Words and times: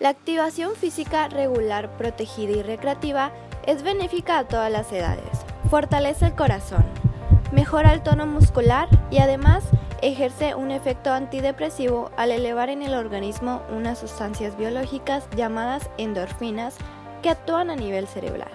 La 0.00 0.10
activación 0.10 0.76
física 0.76 1.26
regular, 1.26 1.90
protegida 1.96 2.52
y 2.52 2.62
recreativa 2.62 3.32
es 3.66 3.82
benéfica 3.82 4.38
a 4.38 4.46
todas 4.46 4.70
las 4.70 4.92
edades. 4.92 5.24
Fortalece 5.70 6.26
el 6.26 6.36
corazón, 6.36 6.84
mejora 7.50 7.92
el 7.92 8.04
tono 8.04 8.24
muscular 8.24 8.88
y 9.10 9.18
además 9.18 9.64
ejerce 10.00 10.54
un 10.54 10.70
efecto 10.70 11.12
antidepresivo 11.12 12.12
al 12.16 12.30
elevar 12.30 12.68
en 12.68 12.82
el 12.82 12.94
organismo 12.94 13.60
unas 13.74 13.98
sustancias 13.98 14.56
biológicas 14.56 15.28
llamadas 15.36 15.90
endorfinas 15.98 16.76
que 17.20 17.30
actúan 17.30 17.68
a 17.68 17.74
nivel 17.74 18.06
cerebral. 18.06 18.52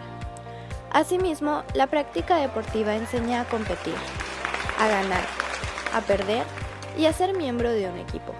Asimismo, 0.91 1.63
la 1.73 1.87
práctica 1.87 2.37
deportiva 2.37 2.95
enseña 2.95 3.41
a 3.41 3.45
competir, 3.45 3.95
a 4.79 4.87
ganar, 4.87 5.25
a 5.93 5.99
perder 5.99 6.45
y 6.97 7.05
a 7.05 7.11
ser 7.11 7.35
miembro 7.35 7.69
de 7.69 7.89
un 7.89 7.97
equipo. 7.97 8.33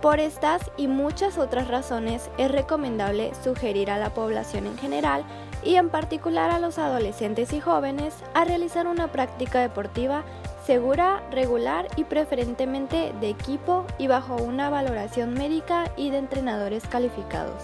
Por 0.00 0.20
estas 0.20 0.62
y 0.76 0.86
muchas 0.86 1.38
otras 1.38 1.66
razones 1.66 2.30
es 2.38 2.52
recomendable 2.52 3.32
sugerir 3.42 3.90
a 3.90 3.98
la 3.98 4.14
población 4.14 4.66
en 4.66 4.78
general 4.78 5.24
y 5.64 5.74
en 5.74 5.90
particular 5.90 6.50
a 6.50 6.60
los 6.60 6.78
adolescentes 6.78 7.52
y 7.52 7.60
jóvenes 7.60 8.14
a 8.32 8.44
realizar 8.44 8.86
una 8.86 9.10
práctica 9.10 9.60
deportiva 9.60 10.22
segura, 10.64 11.22
regular 11.32 11.88
y 11.96 12.04
preferentemente 12.04 13.12
de 13.20 13.28
equipo 13.30 13.86
y 13.98 14.06
bajo 14.06 14.36
una 14.36 14.70
valoración 14.70 15.34
médica 15.34 15.90
y 15.96 16.10
de 16.10 16.18
entrenadores 16.18 16.86
calificados. 16.86 17.62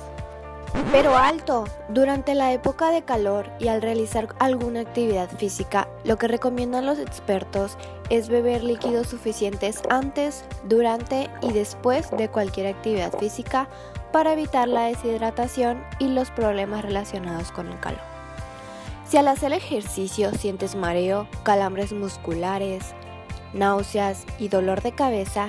Pero 0.90 1.16
alto, 1.16 1.64
durante 1.88 2.34
la 2.34 2.52
época 2.52 2.90
de 2.90 3.02
calor 3.02 3.50
y 3.58 3.68
al 3.68 3.82
realizar 3.82 4.28
alguna 4.38 4.80
actividad 4.80 5.28
física, 5.38 5.88
lo 6.04 6.16
que 6.18 6.28
recomiendan 6.28 6.86
los 6.86 6.98
expertos 6.98 7.76
es 8.10 8.28
beber 8.28 8.64
líquidos 8.64 9.08
suficientes 9.08 9.82
antes, 9.90 10.44
durante 10.68 11.30
y 11.42 11.52
después 11.52 12.10
de 12.16 12.28
cualquier 12.28 12.68
actividad 12.68 13.16
física 13.18 13.68
para 14.12 14.32
evitar 14.32 14.68
la 14.68 14.84
deshidratación 14.84 15.84
y 15.98 16.08
los 16.08 16.30
problemas 16.30 16.82
relacionados 16.82 17.50
con 17.50 17.68
el 17.68 17.78
calor. 17.80 18.00
Si 19.08 19.16
al 19.16 19.28
hacer 19.28 19.52
ejercicio 19.52 20.32
sientes 20.32 20.74
mareo, 20.74 21.28
calambres 21.42 21.92
musculares, 21.92 22.94
náuseas 23.52 24.24
y 24.38 24.48
dolor 24.48 24.82
de 24.82 24.92
cabeza, 24.92 25.48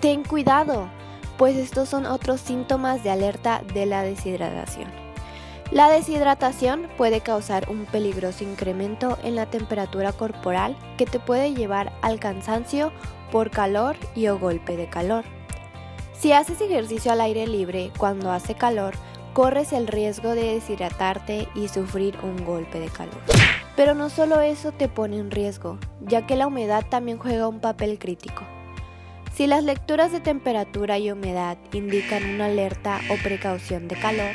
ten 0.00 0.24
cuidado 0.24 0.88
pues 1.36 1.56
estos 1.56 1.88
son 1.88 2.06
otros 2.06 2.40
síntomas 2.40 3.02
de 3.02 3.10
alerta 3.10 3.62
de 3.74 3.86
la 3.86 4.02
deshidratación. 4.02 4.90
La 5.70 5.88
deshidratación 5.88 6.88
puede 6.96 7.20
causar 7.20 7.68
un 7.70 7.86
peligroso 7.86 8.44
incremento 8.44 9.18
en 9.22 9.34
la 9.34 9.46
temperatura 9.46 10.12
corporal 10.12 10.76
que 10.96 11.06
te 11.06 11.18
puede 11.18 11.54
llevar 11.54 11.92
al 12.02 12.20
cansancio 12.20 12.92
por 13.32 13.50
calor 13.50 13.96
y 14.14 14.28
o 14.28 14.38
golpe 14.38 14.76
de 14.76 14.88
calor. 14.88 15.24
Si 16.12 16.32
haces 16.32 16.60
ejercicio 16.60 17.10
al 17.10 17.20
aire 17.20 17.46
libre 17.46 17.90
cuando 17.98 18.30
hace 18.30 18.54
calor, 18.54 18.94
corres 19.32 19.72
el 19.72 19.88
riesgo 19.88 20.36
de 20.36 20.54
deshidratarte 20.54 21.48
y 21.54 21.68
sufrir 21.68 22.16
un 22.22 22.44
golpe 22.44 22.78
de 22.78 22.88
calor. 22.88 23.20
Pero 23.74 23.94
no 23.94 24.08
solo 24.08 24.40
eso 24.40 24.70
te 24.70 24.88
pone 24.88 25.18
en 25.18 25.32
riesgo, 25.32 25.78
ya 26.00 26.26
que 26.26 26.36
la 26.36 26.46
humedad 26.46 26.84
también 26.88 27.18
juega 27.18 27.48
un 27.48 27.58
papel 27.58 27.98
crítico. 27.98 28.44
Si 29.34 29.48
las 29.48 29.64
lecturas 29.64 30.12
de 30.12 30.20
temperatura 30.20 30.96
y 30.98 31.10
humedad 31.10 31.58
indican 31.72 32.24
una 32.36 32.46
alerta 32.46 33.00
o 33.10 33.16
precaución 33.20 33.88
de 33.88 33.96
calor, 33.96 34.30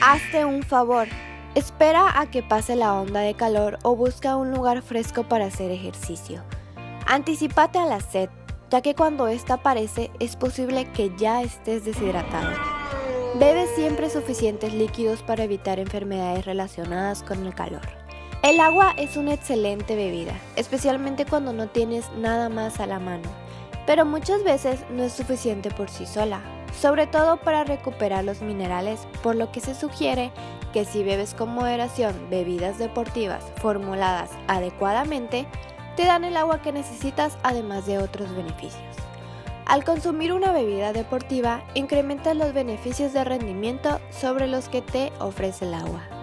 hazte 0.00 0.44
un 0.44 0.62
favor. 0.62 1.08
Espera 1.56 2.20
a 2.20 2.30
que 2.30 2.44
pase 2.44 2.76
la 2.76 2.94
onda 2.94 3.22
de 3.22 3.34
calor 3.34 3.80
o 3.82 3.96
busca 3.96 4.36
un 4.36 4.52
lugar 4.52 4.82
fresco 4.82 5.24
para 5.24 5.46
hacer 5.46 5.72
ejercicio. 5.72 6.44
Anticipate 7.06 7.80
a 7.80 7.86
la 7.86 7.98
sed, 7.98 8.30
ya 8.70 8.82
que 8.82 8.94
cuando 8.94 9.26
esta 9.26 9.54
aparece 9.54 10.12
es 10.20 10.36
posible 10.36 10.84
que 10.92 11.10
ya 11.16 11.42
estés 11.42 11.84
deshidratado. 11.84 12.56
Bebe 13.34 13.66
siempre 13.74 14.10
suficientes 14.10 14.72
líquidos 14.72 15.24
para 15.24 15.42
evitar 15.42 15.80
enfermedades 15.80 16.44
relacionadas 16.44 17.24
con 17.24 17.44
el 17.44 17.52
calor. 17.52 17.82
El 18.44 18.60
agua 18.60 18.94
es 18.96 19.16
una 19.16 19.34
excelente 19.34 19.96
bebida, 19.96 20.34
especialmente 20.54 21.26
cuando 21.26 21.52
no 21.52 21.66
tienes 21.66 22.08
nada 22.12 22.48
más 22.48 22.78
a 22.78 22.86
la 22.86 23.00
mano 23.00 23.39
pero 23.90 24.06
muchas 24.06 24.44
veces 24.44 24.84
no 24.90 25.02
es 25.02 25.12
suficiente 25.12 25.68
por 25.68 25.90
sí 25.90 26.06
sola, 26.06 26.40
sobre 26.80 27.08
todo 27.08 27.38
para 27.38 27.64
recuperar 27.64 28.22
los 28.22 28.40
minerales, 28.40 29.00
por 29.20 29.34
lo 29.34 29.50
que 29.50 29.58
se 29.58 29.74
sugiere 29.74 30.30
que 30.72 30.84
si 30.84 31.02
bebes 31.02 31.34
con 31.34 31.48
moderación 31.48 32.14
bebidas 32.30 32.78
deportivas 32.78 33.42
formuladas 33.56 34.30
adecuadamente, 34.46 35.44
te 35.96 36.04
dan 36.04 36.22
el 36.22 36.36
agua 36.36 36.62
que 36.62 36.70
necesitas 36.70 37.36
además 37.42 37.84
de 37.84 37.98
otros 37.98 38.32
beneficios. 38.36 38.94
Al 39.66 39.82
consumir 39.82 40.32
una 40.32 40.52
bebida 40.52 40.92
deportiva, 40.92 41.64
incrementas 41.74 42.36
los 42.36 42.54
beneficios 42.54 43.12
de 43.12 43.24
rendimiento 43.24 43.98
sobre 44.10 44.46
los 44.46 44.68
que 44.68 44.82
te 44.82 45.12
ofrece 45.18 45.64
el 45.64 45.74
agua. 45.74 46.19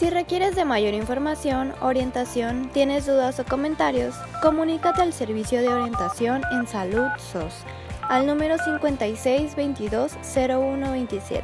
Si 0.00 0.08
requieres 0.08 0.56
de 0.56 0.64
mayor 0.64 0.94
información, 0.94 1.74
orientación, 1.82 2.70
tienes 2.72 3.04
dudas 3.04 3.38
o 3.38 3.44
comentarios, 3.44 4.14
comunícate 4.40 5.02
al 5.02 5.12
servicio 5.12 5.60
de 5.60 5.68
orientación 5.68 6.40
en 6.52 6.66
salud 6.66 7.06
SOS 7.18 7.66
al 8.08 8.26
número 8.26 8.56
56220127. 8.56 11.42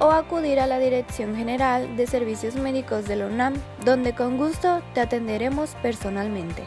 o 0.00 0.10
acudir 0.10 0.60
a 0.60 0.66
la 0.66 0.78
Dirección 0.78 1.36
General 1.36 1.96
de 1.96 2.06
Servicios 2.06 2.56
Médicos 2.56 3.08
de 3.08 3.16
la 3.16 3.28
UNAM, 3.28 3.54
donde 3.86 4.14
con 4.14 4.36
gusto 4.36 4.82
te 4.92 5.00
atenderemos 5.00 5.74
personalmente. 5.80 6.64